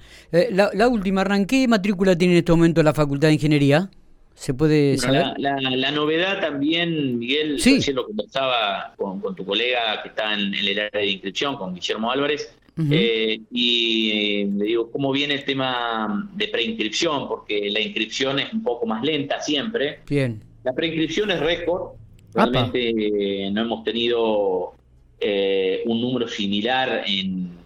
La, 0.52 0.88
última, 0.88 1.24
¿qué 1.46 1.68
matrícula 1.68 2.18
tiene 2.18 2.34
en 2.34 2.40
este 2.40 2.52
momento 2.52 2.82
la 2.82 2.94
Facultad 2.94 3.28
de 3.28 3.36
Ingeniería? 3.36 3.90
¿Se 4.34 4.54
puede 4.54 4.98
saber? 4.98 5.34
La, 5.38 5.92
novedad 5.92 6.40
también, 6.40 7.20
Miguel, 7.20 7.60
sí. 7.60 7.80
lo 7.94 8.08
conversaba 8.08 8.94
con, 8.98 9.20
con 9.20 9.36
tu 9.36 9.46
colega 9.46 10.02
que 10.02 10.10
está 10.10 10.34
en 10.34 10.54
el 10.54 10.80
área 10.80 10.90
de 11.02 11.08
inscripción, 11.08 11.58
con 11.58 11.76
Guillermo 11.76 12.12
Álvarez, 12.12 12.56
eh, 12.90 13.42
y 13.52 14.46
le 14.46 14.66
digo, 14.66 14.92
¿cómo 14.92 15.12
viene 15.12 15.36
el 15.36 15.46
tema 15.46 16.30
de 16.34 16.48
preinscripción? 16.48 17.28
Porque 17.28 17.70
la 17.70 17.80
inscripción 17.80 18.40
es 18.40 18.52
un 18.54 18.64
poco 18.64 18.86
más 18.86 19.04
lenta 19.04 19.42
siempre. 19.42 20.00
Bien. 20.08 20.42
La 20.64 20.74
preinscripción 20.74 21.32
es 21.32 21.40
récord. 21.40 21.94
Realmente 22.34 22.90
eh, 22.90 23.52
no 23.52 23.62
hemos 23.62 23.84
tenido 23.84 24.74
eh, 25.20 25.84
un 25.86 26.02
número 26.02 26.28
similar 26.28 27.04
en, 27.06 27.60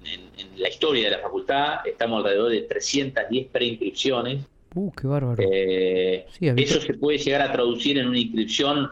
la 0.57 0.69
historia 0.69 1.05
de 1.05 1.12
la 1.12 1.19
facultad. 1.19 1.86
Estamos 1.86 2.19
alrededor 2.19 2.50
de 2.50 2.62
310 2.62 3.48
preinscripciones. 3.48 4.45
Uh, 4.75 4.91
qué 4.91 5.08
bárbaro. 5.08 5.41
eso 5.41 6.82
se 6.82 6.94
puede 6.94 7.17
llegar 7.17 7.41
a 7.41 7.51
traducir 7.51 7.98
en 7.98 8.10
una 8.10 8.20
inscripción 8.20 8.89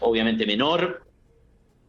obviamente 0.00 0.46
menor, 0.46 1.02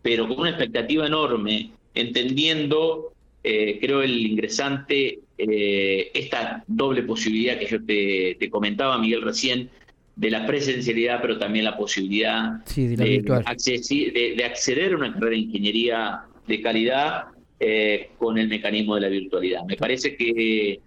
pero 0.01 0.27
con 0.27 0.39
una 0.39 0.50
expectativa 0.50 1.08
enorme 1.08 1.72
entendiendo, 1.94 3.13
eh, 3.44 3.77
creo, 3.80 4.01
el 4.01 4.25
ingresante, 4.25 5.20
eh, 5.38 6.12
esta 6.13 6.63
doble 6.68 7.03
posibilidad 7.03 7.58
que 7.58 7.68
yo 7.68 7.84
te, 7.84 8.50
comentaba, 8.50 8.98
Miguel, 8.98 9.22
recién, 9.22 9.70
de 10.15 10.30
la 10.30 10.46
presencialidad, 10.46 11.22
pero 11.22 11.39
también 11.39 11.65
la 11.65 11.75
posibilidad 11.75 12.63
de, 12.75 14.44
acceder 14.46 14.94
a 14.94 14.96
una 14.96 15.13
carrera 15.13 15.32
de 15.32 15.38
ingeniería 15.38 16.22
de 16.48 16.62
calidad 16.62 17.24
eh, 17.60 18.10
con 18.18 18.38
el 18.38 18.48
mecanismo 18.48 18.96
de 18.96 19.01
la 19.01 19.08
virtualidad. 19.08 19.63
Me 19.65 19.75
parece 19.75 20.15
que 20.15 20.80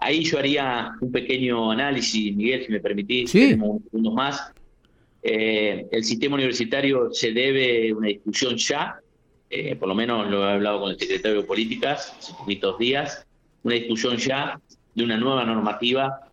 ahí 0.00 0.24
yo 0.24 0.38
haría 0.38 0.92
un 1.00 1.12
pequeño 1.12 1.70
análisis, 1.70 2.34
Miguel, 2.34 2.64
si 2.66 2.72
me 2.72 2.80
permitís, 2.80 3.32
tenemos 3.32 3.82
unos 3.92 4.14
más. 4.14 4.52
el 5.22 6.04
sistema 6.04 6.34
universitario 6.34 7.10
se 7.12 7.32
debe 7.32 7.92
una 7.92 8.08
discusión 8.08 8.56
ya 8.56 9.00
eh, 9.52 9.74
por 9.74 9.88
lo 9.88 9.96
menos 9.96 10.30
lo 10.30 10.48
he 10.48 10.52
hablado 10.52 10.80
con 10.80 10.92
el 10.92 10.98
secretario 10.98 11.40
de 11.40 11.46
Políticas 11.46 12.14
hace 12.16 12.32
poquitos 12.34 12.78
días, 12.78 13.26
una 13.64 13.74
discusión 13.74 14.16
ya 14.16 14.60
de 14.94 15.04
una 15.04 15.16
nueva 15.16 15.44
normativa 15.44 16.30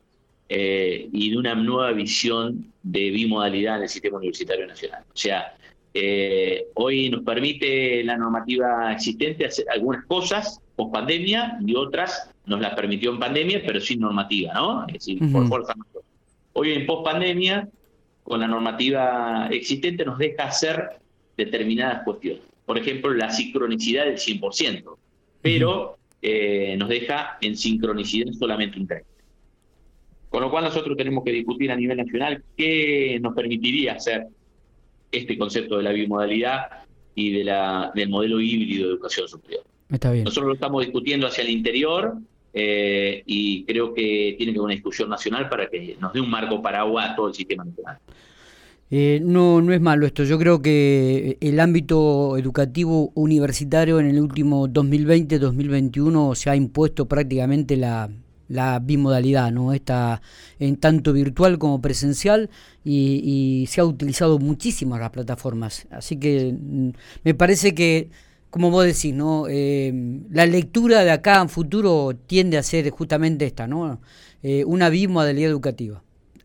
eh, 0.48 1.10
y 1.12 1.32
de 1.32 1.38
una 1.38 1.56
nueva 1.56 1.94
visión 1.94 2.72
de 2.84 3.10
bimodalidad 3.10 3.78
en 3.78 3.84
el 3.84 3.90
sistema 3.90 4.18
universitario 4.18 4.68
nacional. 4.68 5.04
O 5.12 5.18
sea, 5.18 5.56
eh, 5.96 6.68
hoy 6.76 7.10
nos 7.10 7.24
permite 7.24 8.04
la 8.04 8.18
normativa 8.18 8.94
existente 8.94 9.48
hacer 9.48 9.66
algunas 9.72 10.06
cosas 10.06 10.62
post 10.76 10.94
pandemia 10.94 11.58
y 11.66 11.74
otras 11.76 12.30
nos 12.48 12.62
las 12.62 12.74
permitió 12.74 13.12
en 13.12 13.20
pandemia, 13.20 13.62
pero 13.66 13.80
sin 13.80 14.00
normativa, 14.00 14.54
¿no? 14.54 14.88
Es 14.88 14.94
decir, 14.94 15.20
por 15.32 15.48
fuerza 15.48 15.74
Hoy 16.54 16.72
en 16.72 16.88
post 16.88 17.06
pandemia 17.06 17.70
con 18.24 18.40
la 18.40 18.48
normativa 18.48 19.48
existente 19.52 20.04
nos 20.04 20.18
deja 20.18 20.46
hacer 20.46 20.90
determinadas 21.38 22.04
cuestiones. 22.04 22.42
Por 22.66 22.78
ejemplo, 22.80 23.14
la 23.14 23.30
sincronicidad 23.30 24.06
del 24.06 24.18
100%, 24.18 24.98
pero 25.42 25.98
eh, 26.22 26.76
nos 26.78 26.90
deja 26.90 27.38
en 27.42 27.56
sincronicidad 27.56 28.32
solamente 28.34 28.80
un 28.80 28.88
30%. 28.88 29.04
Con 30.30 30.42
lo 30.42 30.50
cual 30.50 30.66
nosotros 30.66 30.98
tenemos 30.98 31.24
que 31.24 31.32
discutir 31.32 31.72
a 31.72 31.76
nivel 31.76 31.98
nacional 31.98 32.44
qué 32.58 33.20
nos 33.22 33.34
permitiría 33.36 33.94
hacer 33.94 34.28
este 35.12 35.38
concepto 35.38 35.78
de 35.78 35.84
la 35.84 35.92
bimodalidad 35.92 36.86
y 37.16 37.32
de 37.32 37.44
la, 37.44 37.92
del 37.96 38.10
modelo 38.10 38.42
híbrido 38.42 38.88
de 38.88 38.94
educación 38.94 39.28
superior. 39.28 39.64
Está 39.90 40.12
bien. 40.12 40.26
Nosotros 40.26 40.48
lo 40.48 40.54
estamos 40.56 40.84
discutiendo 40.84 41.28
hacia 41.28 41.44
el 41.44 41.50
interior 41.52 42.18
eh, 42.60 43.22
y 43.28 43.64
creo 43.66 43.94
que 43.94 44.34
tiene 44.36 44.52
que 44.52 44.58
haber 44.58 44.66
una 44.66 44.74
discusión 44.74 45.10
nacional 45.10 45.48
para 45.48 45.70
que 45.70 45.96
nos 46.00 46.12
dé 46.12 46.20
un 46.20 46.30
marco 46.30 46.60
paraguas 46.60 47.12
a 47.12 47.16
todo 47.16 47.28
el 47.28 47.36
sistema 47.36 47.64
nacional. 47.64 48.00
Eh, 48.90 49.20
no, 49.24 49.62
no 49.62 49.74
es 49.74 49.82
malo 49.82 50.08
esto. 50.08 50.24
Yo 50.24 50.40
creo 50.40 50.60
que 50.60 51.38
el 51.40 51.60
ámbito 51.60 52.36
educativo 52.36 53.12
universitario 53.14 54.00
en 54.00 54.08
el 54.08 54.20
último 54.20 54.68
2020-2021 54.68 56.34
se 56.34 56.50
ha 56.50 56.56
impuesto 56.56 57.06
prácticamente 57.06 57.78
la, 57.78 58.10
la 58.48 58.80
bimodalidad, 58.80 59.52
¿no? 59.52 59.74
Está 59.74 60.22
en 60.60 60.78
tanto 60.78 61.14
virtual 61.14 61.60
como 61.60 61.82
presencial 61.82 62.50
y, 62.84 63.66
se 63.68 63.82
ha 63.82 63.86
utilizado 63.86 64.40
muchísimas 64.40 65.00
las 65.00 65.12
plataformas. 65.12 65.88
Así 65.92 66.18
que 66.18 66.54
mm, 66.60 66.90
me 67.24 67.34
parece 67.34 67.76
que, 67.76 68.10
como 68.50 68.72
vos 68.72 68.86
decís, 68.86 69.14
¿no? 69.14 69.46
Eh, 69.50 69.94
la 70.32 70.46
lectura 70.46 71.04
de 71.04 71.12
acá 71.12 71.42
en 71.42 71.50
futuro 71.50 72.16
tiende 72.28 72.58
a 72.58 72.64
ser 72.64 72.90
justamente 72.90 73.46
esta, 73.46 73.68
¿no? 73.68 74.00
Eh, 74.44 74.64
una 74.66 74.90
bimodalidad 74.90 75.50
educativa. 75.50 76.04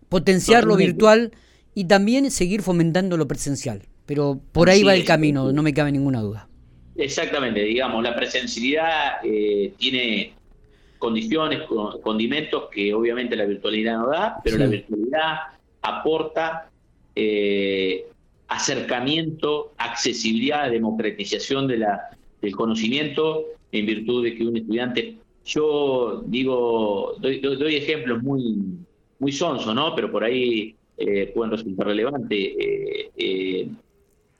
Potenciar 0.08 0.64
lo 0.64 0.76
virtual 0.76 1.32
y 1.74 1.84
también 1.84 2.30
seguir 2.30 2.62
fomentando 2.62 3.16
lo 3.16 3.28
presencial. 3.28 3.82
Pero 4.06 4.40
por 4.52 4.68
ahí 4.68 4.82
va 4.82 4.94
el 4.94 5.04
camino, 5.04 5.52
no 5.52 5.62
me 5.62 5.72
cabe 5.72 5.92
ninguna 5.92 6.20
duda. 6.20 6.48
Exactamente, 6.96 7.60
digamos, 7.60 8.02
la 8.02 8.14
presencialidad 8.14 9.24
eh, 9.24 9.72
tiene 9.78 10.34
condiciones, 10.98 11.62
condimentos 12.02 12.68
que 12.70 12.92
obviamente 12.92 13.34
la 13.34 13.44
virtualidad 13.44 13.98
no 13.98 14.08
da, 14.08 14.36
pero 14.44 14.58
la 14.58 14.66
virtualidad 14.66 15.36
aporta 15.80 16.70
eh, 17.14 18.06
acercamiento, 18.52 19.72
accesibilidad, 19.78 20.70
democratización 20.70 21.66
de 21.66 21.78
la, 21.78 22.00
del 22.40 22.54
conocimiento 22.54 23.44
en 23.72 23.86
virtud 23.86 24.24
de 24.24 24.34
que 24.34 24.46
un 24.46 24.56
estudiante, 24.58 25.16
yo 25.44 26.22
digo, 26.26 27.14
doy, 27.18 27.74
ejemplos 27.74 28.22
muy, 28.22 28.62
muy 29.18 29.32
sonsos, 29.32 29.74
¿no? 29.74 29.94
Pero 29.94 30.12
por 30.12 30.22
ahí 30.22 30.74
eh, 30.98 31.32
pueden 31.34 31.52
resultar 31.52 31.86
relevantes, 31.86 32.38
eh, 32.38 33.68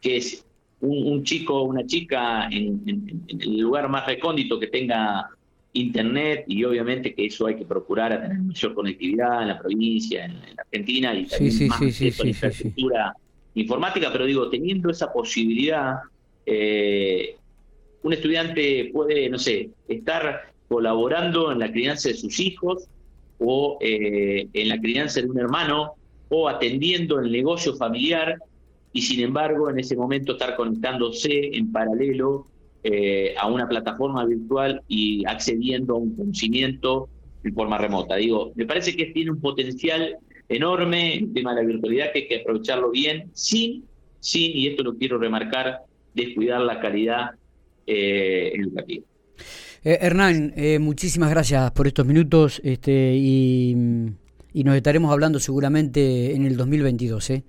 que 0.00 0.16
es 0.16 0.44
un, 0.80 1.24
chico 1.24 1.60
o 1.60 1.64
una 1.64 1.86
chica 1.86 2.48
en, 2.50 3.24
el 3.28 3.60
lugar 3.60 3.88
más 3.88 4.06
recóndito 4.06 4.60
que 4.60 4.66
tenga 4.66 5.30
Internet 5.74 6.44
y 6.48 6.64
obviamente 6.64 7.14
que 7.14 7.24
eso 7.26 7.46
hay 7.46 7.56
que 7.56 7.64
procurar 7.64 8.12
a 8.12 8.20
tener 8.20 8.38
mayor 8.38 8.74
conectividad 8.74 9.40
en 9.40 9.48
la 9.48 9.58
provincia, 9.58 10.26
en, 10.26 10.34
la 10.34 10.62
Argentina 10.64 11.14
y 11.14 11.24
también 11.24 11.68
más 11.68 12.00
infraestructura 12.02 13.16
informática, 13.54 14.10
pero 14.12 14.26
digo, 14.26 14.48
teniendo 14.48 14.90
esa 14.90 15.12
posibilidad, 15.12 15.96
eh, 16.46 17.36
un 18.02 18.12
estudiante 18.12 18.90
puede, 18.92 19.28
no 19.28 19.38
sé, 19.38 19.70
estar 19.88 20.52
colaborando 20.68 21.52
en 21.52 21.58
la 21.58 21.70
crianza 21.70 22.08
de 22.08 22.14
sus 22.14 22.40
hijos 22.40 22.88
o 23.38 23.78
eh, 23.80 24.48
en 24.52 24.68
la 24.68 24.80
crianza 24.80 25.20
de 25.20 25.28
un 25.28 25.38
hermano 25.38 25.94
o 26.28 26.48
atendiendo 26.48 27.20
el 27.20 27.30
negocio 27.30 27.74
familiar 27.74 28.38
y 28.92 29.02
sin 29.02 29.20
embargo 29.20 29.70
en 29.70 29.78
ese 29.78 29.96
momento 29.96 30.32
estar 30.32 30.56
conectándose 30.56 31.56
en 31.56 31.70
paralelo 31.72 32.46
eh, 32.84 33.34
a 33.38 33.46
una 33.48 33.68
plataforma 33.68 34.24
virtual 34.24 34.82
y 34.88 35.24
accediendo 35.26 35.94
a 35.94 35.98
un 35.98 36.16
conocimiento 36.16 37.08
en 37.44 37.54
forma 37.54 37.78
remota. 37.78 38.16
Digo, 38.16 38.52
me 38.54 38.66
parece 38.66 38.96
que 38.96 39.06
tiene 39.06 39.30
un 39.30 39.40
potencial 39.40 40.16
enorme 40.52 41.14
el 41.14 41.32
tema 41.32 41.54
de 41.54 41.62
la 41.62 41.66
virtualidad 41.66 42.12
que 42.12 42.20
hay 42.20 42.28
que 42.28 42.40
aprovecharlo 42.40 42.90
bien, 42.90 43.30
sin, 43.32 43.84
sin, 44.20 44.56
y 44.56 44.68
esto 44.68 44.82
lo 44.82 44.96
quiero 44.96 45.18
remarcar, 45.18 45.80
descuidar 46.14 46.60
la 46.60 46.80
calidad 46.80 47.30
eh, 47.86 48.52
educativa. 48.54 49.04
Eh, 49.84 49.98
Hernán, 50.00 50.54
muchísimas 50.80 51.30
gracias 51.30 51.70
por 51.72 51.86
estos 51.86 52.06
minutos 52.06 52.60
este, 52.62 53.14
y, 53.16 53.74
y, 54.52 54.64
nos 54.64 54.76
estaremos 54.76 55.10
hablando 55.12 55.40
seguramente 55.40 56.34
en 56.34 56.46
el 56.46 56.56
2022. 56.56 57.30
¿eh? 57.30 57.42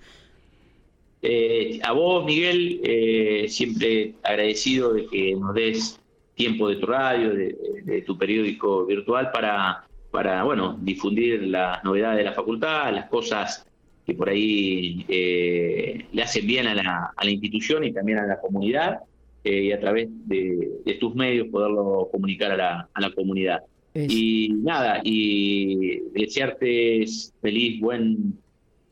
Eh, 1.26 1.80
a 1.82 1.94
vos, 1.94 2.26
Miguel, 2.26 2.82
eh, 2.84 3.46
siempre 3.48 4.16
agradecido 4.24 4.94
de 4.94 5.08
que 5.08 5.34
nos 5.36 5.56
des 5.56 5.98
tiempo 6.36 6.68
de 6.68 6.76
tu 6.76 6.86
radio, 6.86 7.34
de, 7.34 8.04
tu 8.06 8.18
periódico 8.18 8.86
virtual 8.86 9.32
para, 9.32 9.88
para, 10.14 10.44
bueno, 10.44 10.78
difundir 10.80 11.42
las 11.42 11.84
novedades 11.84 12.20
de 12.20 12.24
la 12.24 12.34
facultad, 12.34 12.94
las 12.94 13.10
cosas 13.10 13.66
que 14.06 14.14
por 14.14 14.30
ahí 14.30 15.04
eh, 15.08 16.06
le 16.12 16.22
hacen 16.22 16.46
bien 16.46 16.68
a 16.68 16.76
la, 16.76 17.12
a 17.18 17.26
la, 17.26 17.32
institución 17.32 17.84
y 17.84 17.92
también 17.92 18.20
a 18.20 18.28
la 18.28 18.40
comunidad, 18.40 19.00
y 19.44 19.72
a 19.72 19.80
través 19.80 20.10
de, 20.28 20.98
tus 21.00 21.16
medios 21.16 21.48
poderlo 21.48 22.10
comunicar 22.12 22.52
a 22.52 22.58
la, 22.58 22.90
a 22.94 23.02
la 23.02 23.10
comunidad. 23.10 23.64
Y 23.96 24.54
nada, 24.62 25.02
y 25.04 26.02
desearte 26.12 27.06
feliz, 27.42 27.82
buen 27.82 28.38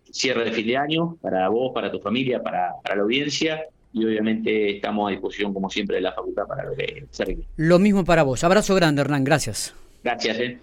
cierre 0.09 0.45
de 0.45 0.51
fin 0.53 0.65
de 0.65 0.77
año 0.77 1.17
para 1.21 1.47
vos, 1.49 1.71
para 1.71 1.91
tu 1.91 1.99
familia, 1.99 2.41
para, 2.41 2.71
para 2.81 2.95
la 2.95 3.03
audiencia 3.03 3.61
y 3.93 4.05
obviamente 4.05 4.77
estamos 4.77 5.07
a 5.07 5.11
disposición 5.11 5.53
como 5.53 5.69
siempre 5.69 5.97
de 5.97 6.01
la 6.01 6.13
facultad 6.13 6.47
para 6.47 6.63
lo 6.63 6.75
que 6.75 7.05
se 7.11 7.37
Lo 7.57 7.77
mismo 7.77 8.05
para 8.05 8.23
vos. 8.23 8.43
Abrazo 8.43 8.73
grande, 8.73 9.01
Hernán. 9.01 9.23
Gracias. 9.23 9.75
Gracias. 10.03 10.39
Eh. 10.39 10.57